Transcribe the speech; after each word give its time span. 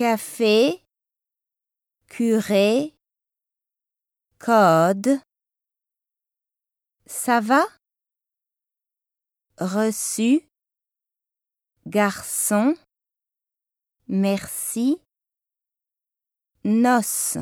café, 0.00 0.82
curé, 2.08 2.94
code. 4.38 5.20
Ça 7.04 7.40
va? 7.40 7.66
Reçu, 9.58 10.48
garçon, 11.84 12.74
merci, 14.08 15.02
noce. 16.64 17.36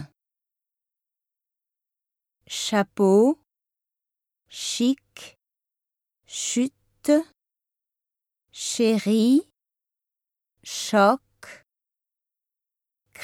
Chapeau, 2.48 3.38
chic, 4.48 5.38
chute, 6.26 7.12
chérie, 8.50 9.48
choc, 10.64 11.20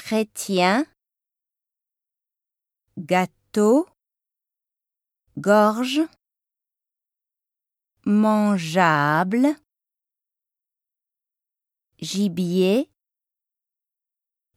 chrétien, 0.07 0.85
gâteau, 2.95 3.89
gorge, 5.35 6.01
mangeable, 8.05 9.55
gibier, 11.97 12.87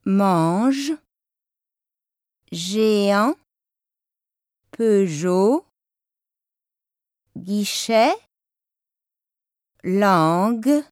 mange, 0.04 0.92
géant, 2.52 3.34
Peugeot, 4.70 5.64
guichet, 7.38 8.12
langue, 9.82 10.84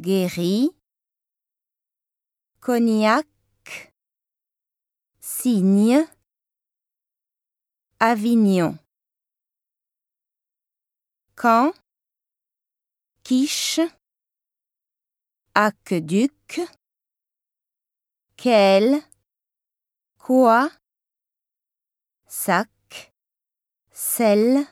guéri, 0.00 0.77
cognac, 2.60 3.26
cygne, 5.20 6.06
Avignon. 8.00 8.78
Quand, 11.34 11.72
quiche, 13.22 13.80
aqueduc, 15.54 16.60
quel, 18.36 19.02
quoi, 20.16 20.70
sac, 22.26 23.12
sel, 23.90 24.66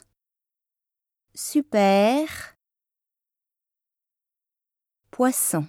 super, 1.34 2.56
poisson. 5.10 5.66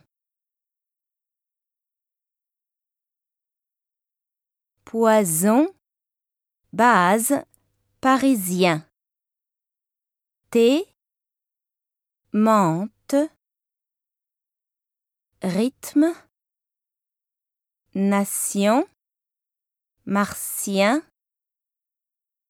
Poison, 4.90 5.68
base, 6.72 7.34
parisien. 8.00 8.86
Thé, 10.50 10.88
menthe, 12.32 13.30
rythme, 15.42 16.16
nation, 17.96 18.88
martien, 20.06 21.04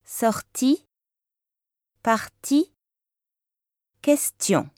sortie, 0.05 0.85
partie, 2.03 2.71
question. 4.03 4.69